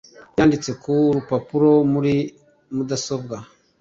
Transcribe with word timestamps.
yanditse 0.37 0.71
ku 0.81 0.93
rupapuro 1.15 1.69
muri 1.93 2.13
mudasobwa. 2.75 3.37